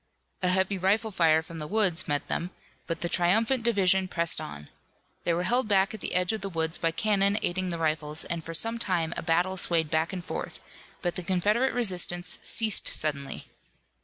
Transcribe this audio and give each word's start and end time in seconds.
A 0.41 0.49
heavy 0.49 0.79
rifle 0.79 1.11
fire 1.11 1.43
from 1.43 1.59
the 1.59 1.67
woods 1.67 2.07
met 2.07 2.27
them, 2.27 2.49
but 2.87 3.01
the 3.01 3.07
triumphant 3.07 3.61
division 3.61 4.07
pressed 4.07 4.41
on. 4.41 4.67
They 5.25 5.33
were 5.35 5.43
held 5.43 5.67
back 5.67 5.93
at 5.93 6.01
the 6.01 6.15
edge 6.15 6.33
of 6.33 6.41
the 6.41 6.49
woods 6.49 6.79
by 6.79 6.89
cannon 6.89 7.37
aiding 7.43 7.69
the 7.69 7.77
rifles, 7.77 8.25
and 8.25 8.43
for 8.43 8.55
some 8.55 8.79
time 8.79 9.13
a 9.15 9.21
battle 9.21 9.57
swayed 9.57 9.91
back 9.91 10.11
and 10.11 10.25
forth, 10.25 10.59
but 11.03 11.13
the 11.17 11.21
Confederate 11.23 11.75
resistance 11.75 12.39
ceased 12.41 12.87
suddenly. 12.87 13.45